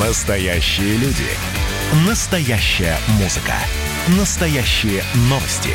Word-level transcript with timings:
Настоящие 0.00 0.98
люди. 0.98 1.24
Настоящая 2.06 2.98
музыка. 3.18 3.54
Настоящие 4.18 5.02
новости. 5.30 5.70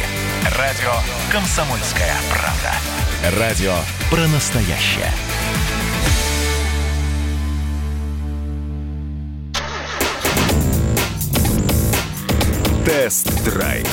Радио 0.59 0.91
«Комсомольская 1.31 2.13
правда». 2.29 3.39
Радио 3.39 3.73
про 4.11 4.27
настоящее. 4.27 5.11
Тест-драйв. 12.85 13.87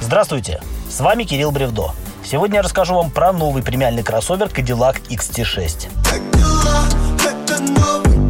Здравствуйте, 0.00 0.62
с 0.88 1.00
вами 1.00 1.24
Кирилл 1.24 1.50
Бревдо. 1.50 1.90
Сегодня 2.24 2.56
я 2.56 2.62
расскажу 2.62 2.94
вам 2.94 3.10
про 3.10 3.34
новый 3.34 3.62
премиальный 3.62 4.02
кроссовер 4.02 4.46
Cadillac 4.46 5.02
XT6. 5.10 5.88
Это 7.22 8.25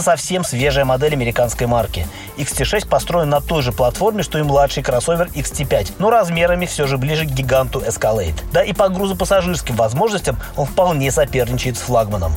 совсем 0.00 0.44
свежая 0.44 0.84
модель 0.84 1.12
американской 1.12 1.66
марки. 1.66 2.06
XT6 2.38 2.88
построен 2.88 3.28
на 3.28 3.40
той 3.40 3.62
же 3.62 3.72
платформе, 3.72 4.22
что 4.22 4.38
и 4.38 4.42
младший 4.42 4.82
кроссовер 4.82 5.28
XT5, 5.34 5.94
но 5.98 6.10
размерами 6.10 6.66
все 6.66 6.86
же 6.86 6.98
ближе 6.98 7.26
к 7.26 7.30
гиганту 7.30 7.80
Escalade. 7.80 8.40
Да 8.52 8.62
и 8.62 8.72
по 8.72 8.88
грузопассажирским 8.88 9.76
возможностям 9.76 10.38
он 10.56 10.66
вполне 10.66 11.10
соперничает 11.10 11.76
с 11.76 11.80
флагманом. 11.80 12.32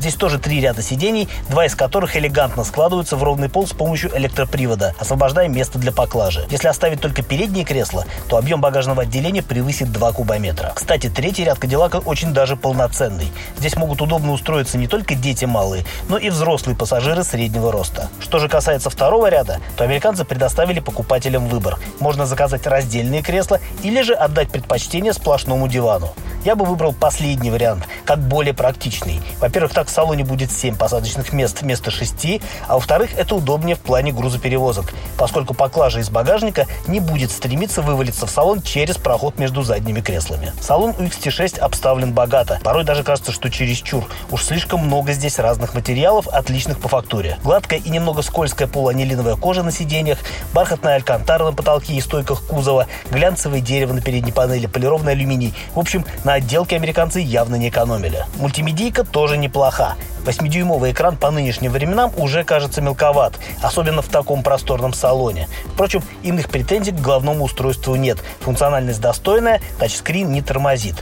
Здесь 0.00 0.14
тоже 0.14 0.38
три 0.38 0.62
ряда 0.62 0.80
сидений, 0.80 1.28
два 1.50 1.66
из 1.66 1.74
которых 1.74 2.16
элегантно 2.16 2.64
складываются 2.64 3.16
в 3.16 3.22
ровный 3.22 3.50
пол 3.50 3.66
с 3.66 3.72
помощью 3.72 4.16
электропривода, 4.16 4.94
освобождая 4.98 5.46
место 5.48 5.78
для 5.78 5.92
поклажи. 5.92 6.46
Если 6.50 6.68
оставить 6.68 7.02
только 7.02 7.20
передние 7.20 7.66
кресла, 7.66 8.06
то 8.26 8.38
объем 8.38 8.62
багажного 8.62 9.02
отделения 9.02 9.42
превысит 9.42 9.92
2 9.92 10.12
кубометра. 10.12 10.72
Кстати, 10.74 11.10
третий 11.10 11.44
ряд 11.44 11.58
Кадиллака 11.58 11.96
очень 11.96 12.32
даже 12.32 12.56
полноценный. 12.56 13.30
Здесь 13.58 13.76
могут 13.76 14.00
удобно 14.00 14.32
устроиться 14.32 14.78
не 14.78 14.86
только 14.86 15.14
дети 15.14 15.44
малые, 15.44 15.84
но 16.08 16.16
и 16.16 16.30
взрослые 16.30 16.74
пассажиры 16.74 17.22
среднего 17.22 17.70
роста. 17.70 18.08
Что 18.20 18.38
же 18.38 18.48
касается 18.48 18.88
второго 18.88 19.28
ряда, 19.28 19.60
то 19.76 19.84
американцы 19.84 20.24
предоставили 20.24 20.80
покупателям 20.80 21.46
выбор. 21.46 21.78
Можно 21.98 22.24
заказать 22.24 22.66
раздельные 22.66 23.20
кресла 23.20 23.60
или 23.82 24.00
же 24.00 24.14
отдать 24.14 24.50
предпочтение 24.50 25.12
сплошному 25.12 25.68
дивану. 25.68 26.14
Я 26.44 26.56
бы 26.56 26.64
выбрал 26.64 26.94
последний 26.94 27.50
вариант, 27.50 27.86
как 28.06 28.18
более 28.18 28.54
практичный. 28.54 29.20
Во-первых, 29.40 29.74
так 29.74 29.88
в 29.88 29.90
салоне 29.90 30.24
будет 30.24 30.50
7 30.50 30.74
посадочных 30.74 31.34
мест 31.34 31.60
вместо 31.60 31.90
6, 31.90 32.40
а 32.66 32.74
во-вторых, 32.74 33.10
это 33.14 33.34
удобнее 33.34 33.76
в 33.76 33.80
плане 33.80 34.12
грузоперевозок, 34.12 34.94
поскольку 35.18 35.52
поклажа 35.52 36.00
из 36.00 36.08
багажника 36.08 36.66
не 36.86 36.98
будет 36.98 37.30
стремиться 37.30 37.82
вывалиться 37.82 38.26
в 38.26 38.30
салон 38.30 38.62
через 38.62 38.96
проход 38.96 39.38
между 39.38 39.62
задними 39.62 40.00
креслами. 40.00 40.52
Салон 40.62 40.94
у 40.98 41.02
XT6 41.02 41.58
обставлен 41.58 42.12
богато, 42.12 42.58
порой 42.64 42.84
даже 42.84 43.04
кажется, 43.04 43.32
что 43.32 43.50
чересчур. 43.50 44.06
Уж 44.30 44.42
слишком 44.42 44.80
много 44.80 45.12
здесь 45.12 45.38
разных 45.38 45.74
материалов, 45.74 46.26
отличных 46.26 46.80
по 46.80 46.88
фактуре. 46.88 47.36
Гладкая 47.42 47.80
и 47.80 47.90
немного 47.90 48.22
скользкая 48.22 48.66
полуанилиновая 48.66 49.36
кожа 49.36 49.62
на 49.62 49.72
сиденьях, 49.72 50.18
бархатная 50.54 50.94
алькантара 50.94 51.44
на 51.44 51.52
потолке 51.52 51.94
и 51.94 52.00
стойках 52.00 52.42
кузова, 52.46 52.86
глянцевое 53.10 53.60
дерево 53.60 53.92
на 53.92 54.00
передней 54.00 54.32
панели, 54.32 54.66
полированный 54.66 55.12
алюминий. 55.12 55.54
В 55.74 55.78
общем, 55.78 56.06
на 56.24 56.29
отделке 56.34 56.76
американцы 56.76 57.20
явно 57.20 57.56
не 57.56 57.68
экономили. 57.68 58.24
Мультимедийка 58.36 59.04
тоже 59.04 59.36
неплоха. 59.36 59.96
8-дюймовый 60.24 60.92
экран 60.92 61.16
по 61.16 61.30
нынешним 61.30 61.72
временам 61.72 62.12
уже 62.16 62.44
кажется 62.44 62.80
мелковат, 62.80 63.34
особенно 63.62 64.02
в 64.02 64.08
таком 64.08 64.42
просторном 64.42 64.92
салоне. 64.92 65.48
Впрочем, 65.72 66.02
иных 66.22 66.48
претензий 66.48 66.92
к 66.92 67.00
главному 67.00 67.44
устройству 67.44 67.94
нет. 67.94 68.18
Функциональность 68.40 69.00
достойная, 69.00 69.60
тачскрин 69.78 70.30
не 70.30 70.42
тормозит. 70.42 70.96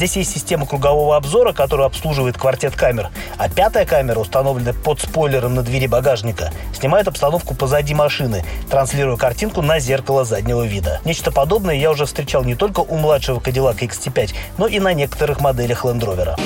Здесь 0.00 0.16
есть 0.16 0.32
система 0.32 0.64
кругового 0.64 1.14
обзора, 1.14 1.52
которая 1.52 1.86
обслуживает 1.86 2.38
квартет 2.38 2.74
камер, 2.74 3.10
а 3.36 3.50
пятая 3.50 3.84
камера, 3.84 4.18
установленная 4.18 4.72
под 4.72 4.98
спойлером 4.98 5.54
на 5.54 5.62
двери 5.62 5.86
багажника, 5.86 6.54
снимает 6.72 7.06
обстановку 7.06 7.54
позади 7.54 7.92
машины, 7.92 8.42
транслируя 8.70 9.18
картинку 9.18 9.60
на 9.60 9.78
зеркало 9.78 10.24
заднего 10.24 10.62
вида. 10.62 11.02
Нечто 11.04 11.30
подобное 11.30 11.74
я 11.74 11.90
уже 11.90 12.06
встречал 12.06 12.44
не 12.44 12.54
только 12.54 12.80
у 12.80 12.96
младшего 12.96 13.40
Cadillac 13.40 13.80
XT5, 13.80 14.30
но 14.56 14.66
и 14.66 14.80
на 14.80 14.94
некоторых 14.94 15.42
моделях 15.42 15.84
Land 15.84 16.00
Rover. 16.00 16.40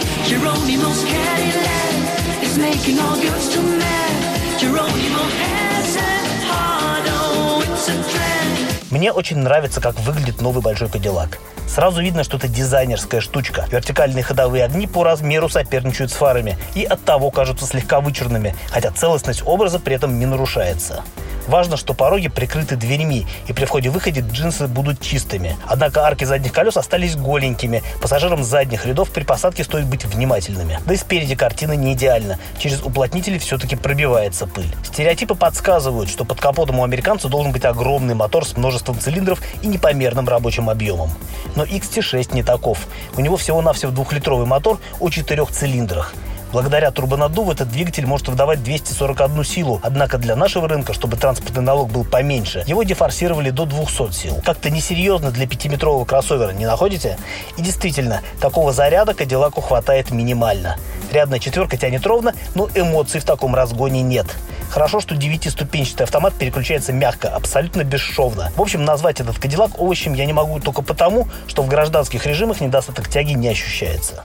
Мне 8.91 9.13
очень 9.13 9.39
нравится, 9.39 9.81
как 9.81 10.01
выглядит 10.01 10.41
новый 10.41 10.61
большой 10.61 10.89
Кадиллак. 10.89 11.39
Сразу 11.75 12.01
видно, 12.01 12.23
что 12.23 12.37
это 12.37 12.47
дизайнерская 12.47 13.21
штучка. 13.21 13.67
Вертикальные 13.69 14.23
ходовые 14.23 14.63
огни 14.63 14.87
по 14.87 15.03
размеру 15.03 15.49
соперничают 15.49 16.13
с 16.13 16.15
фарами 16.15 16.57
и 16.77 16.85
от 16.85 17.03
того 17.05 17.33
кажутся 17.33 17.67
слегка 17.67 18.01
вычурными, 18.01 18.55
хотя 18.71 18.93
целостность 18.93 19.43
образа 19.45 19.81
при 19.81 19.97
этом 19.97 20.21
не 20.21 20.27
нарушается. 20.27 21.03
Важно, 21.47 21.77
что 21.77 21.93
пороги 21.93 22.29
прикрыты 22.29 22.77
дверьми, 22.77 23.27
и 23.49 23.53
при 23.53 23.67
входе-выходе 23.67 24.21
джинсы 24.21 24.67
будут 24.67 25.01
чистыми. 25.01 25.57
Однако 25.67 26.07
арки 26.07 26.25
задних 26.25 26.53
колес 26.53 26.77
остались 26.77 27.17
голенькими. 27.17 27.83
Пассажирам 28.01 28.43
задних 28.43 28.87
рядов 28.87 29.11
при 29.11 29.25
посадке 29.25 29.63
стоит 29.63 29.87
быть 29.87 30.07
внимательными. 30.07 30.79
Да 30.87 30.95
и 30.95 30.97
спереди 30.97 31.35
картина 31.35 31.73
не 31.73 31.93
идеальна. 31.93 32.39
Через 32.59 32.83
уплотнители 32.83 33.37
все-таки 33.39 33.77
пробивается 33.77 34.47
пыль. 34.47 34.75
Стереотипы 34.85 35.35
подсказывают, 35.35 36.09
что 36.09 36.25
под 36.25 36.41
капотом 36.41 36.79
у 36.79 36.85
американца 36.85 37.29
должен 37.29 37.53
быть 37.53 37.65
огромный 37.65 38.15
мотор 38.15 38.47
с 38.47 38.57
множеством 38.57 38.99
цилиндров 38.99 39.43
и 39.61 39.67
непомерным 39.67 40.27
рабочим 40.27 40.71
объемом. 40.71 41.11
Но 41.65 41.71
XT6 41.71 42.35
не 42.35 42.43
таков. 42.43 42.87
У 43.17 43.21
него 43.21 43.39
всего-навсего 43.39 43.91
двухлитровый 43.91 44.47
мотор 44.47 44.79
о 45.01 45.09
четырех 45.09 45.51
цилиндрах. 45.51 46.13
Благодаря 46.53 46.91
турбонаддуву 46.91 47.53
этот 47.53 47.71
двигатель 47.71 48.07
может 48.07 48.29
выдавать 48.29 48.63
241 48.63 49.45
силу. 49.45 49.81
Однако 49.83 50.19
для 50.19 50.37
нашего 50.37 50.69
рынка, 50.69 50.93
чтобы 50.93 51.17
транспортный 51.17 51.63
налог 51.63 51.91
был 51.91 52.05
поменьше, 52.05 52.63
его 52.67 52.83
дефорсировали 52.83 53.51
до 53.51 53.65
200 53.65 54.13
сил. 54.13 54.43
Как-то 54.45 54.69
несерьезно 54.71 55.31
для 55.31 55.47
пятиметрового 55.47 56.05
кроссовера, 56.05 56.53
не 56.53 56.67
находите? 56.67 57.19
И 57.57 57.63
действительно, 57.63 58.21
такого 58.41 58.73
заряда 58.73 59.15
Кадиллаку 59.15 59.63
хватает 59.63 60.11
минимально. 60.11 60.77
Рядная 61.15 61.39
четверка 61.39 61.77
тянет 61.77 62.05
ровно, 62.07 62.35
но 62.57 62.69
эмоций 62.75 63.21
в 63.21 63.25
таком 63.25 63.55
разгоне 63.55 64.03
нет. 64.03 64.27
Хорошо, 64.69 64.99
что 64.99 65.15
девятиступенчатый 65.15 66.07
автомат 66.07 66.35
переключается 66.35 66.93
мягко, 66.93 67.29
абсолютно 67.29 67.85
бесшовно. 67.85 68.51
В 68.57 68.61
общем, 68.61 68.85
назвать 68.85 69.21
этот 69.21 69.39
Кадиллак 69.39 69.81
овощем 69.81 70.15
я 70.15 70.27
не 70.27 70.33
могу 70.33 70.59
только 70.59 70.83
потому, 70.83 71.29
что 71.47 71.63
в 71.63 71.69
гражданских 71.69 72.27
режимах 72.27 72.61
недостаток 72.61 73.09
тяги 73.09 73.35
не 73.35 73.47
ощущается. 73.47 74.25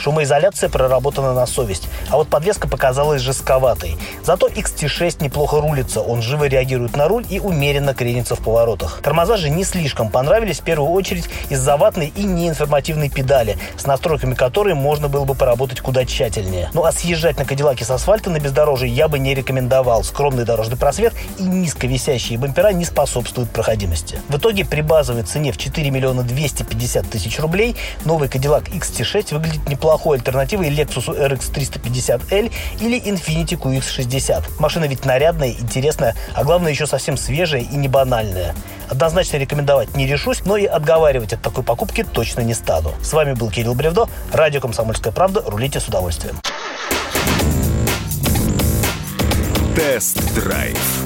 Шумоизоляция 0.00 0.70
проработана 0.70 1.34
на 1.34 1.46
совесть, 1.46 1.86
а 2.08 2.16
вот 2.16 2.28
подвеска 2.28 2.66
показалась 2.66 3.20
жестковатой. 3.20 3.98
Зато 4.24 4.48
XT6 4.48 5.22
неплохо 5.22 5.60
рулится, 5.60 6.00
он 6.00 6.22
живо 6.22 6.44
реагирует 6.44 6.96
на 6.96 7.06
руль 7.06 7.26
и 7.28 7.38
умеренно 7.38 7.92
кренится 7.92 8.34
в 8.34 8.40
поворотах. 8.40 9.00
Тормоза 9.02 9.36
же 9.36 9.50
не 9.50 9.62
слишком 9.62 10.08
понравились 10.08 10.60
в 10.60 10.64
первую 10.64 10.90
очередь 10.90 11.28
из-за 11.50 11.76
ватной 11.76 12.12
и 12.16 12.24
неинформативной 12.24 13.10
педали, 13.10 13.58
с 13.76 13.84
настройками 13.84 14.34
которой 14.34 14.72
можно 14.72 15.08
было 15.08 15.26
бы 15.26 15.34
поработать 15.34 15.80
куда 15.80 16.06
тщательнее. 16.06 16.70
Ну 16.72 16.84
а 16.84 16.92
съезжать 16.92 17.38
на 17.38 17.44
Кадиллаке 17.44 17.84
с 17.84 17.90
асфальта 17.90 18.30
на 18.30 18.40
бездорожье 18.40 18.88
я 18.88 19.06
бы 19.06 19.18
не 19.18 19.34
рекомендовал. 19.34 20.02
Скромный 20.02 20.46
дорожный 20.46 20.78
просвет 20.78 21.12
и 21.38 21.42
низко 21.42 21.86
висящие 21.86 22.38
бампера 22.38 22.72
не 22.72 22.86
способствуют 22.86 23.50
проходимости. 23.50 24.18
В 24.30 24.38
итоге 24.38 24.64
при 24.64 24.80
базовой 24.80 25.24
цене 25.24 25.52
в 25.52 25.58
4 25.58 25.90
миллиона 25.90 26.22
250 26.22 27.10
тысяч 27.10 27.38
рублей 27.38 27.76
новый 28.06 28.28
Cadillac 28.28 28.72
XT6 28.72 29.34
выглядит 29.34 29.68
неплохо 29.68 29.89
неплохой 29.90 30.18
альтернативой 30.18 30.68
Lexus 30.68 31.08
RX 31.08 31.52
350L 31.52 32.52
или 32.80 33.00
Infiniti 33.00 33.58
QX60. 33.58 34.60
Машина 34.60 34.84
ведь 34.84 35.04
нарядная, 35.04 35.50
интересная, 35.50 36.14
а 36.32 36.44
главное 36.44 36.70
еще 36.70 36.86
совсем 36.86 37.16
свежая 37.16 37.62
и 37.62 37.74
не 37.74 37.88
банальная. 37.88 38.54
Однозначно 38.88 39.38
рекомендовать 39.38 39.96
не 39.96 40.06
решусь, 40.06 40.42
но 40.44 40.56
и 40.56 40.64
отговаривать 40.64 41.32
от 41.32 41.42
такой 41.42 41.64
покупки 41.64 42.04
точно 42.04 42.42
не 42.42 42.54
стану. 42.54 42.92
С 43.02 43.12
вами 43.12 43.32
был 43.32 43.50
Кирилл 43.50 43.74
Бревдо, 43.74 44.08
радио 44.32 44.60
«Комсомольская 44.60 45.12
правда». 45.12 45.42
Рулите 45.44 45.80
с 45.80 45.88
удовольствием. 45.88 46.36
Тест-драйв 49.74 50.99